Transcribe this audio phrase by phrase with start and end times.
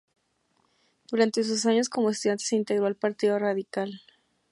[1.11, 4.01] Durante sus años como estudiante se integró al Partido Radical.